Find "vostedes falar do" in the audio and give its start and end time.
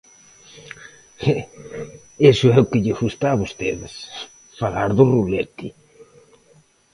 3.41-5.03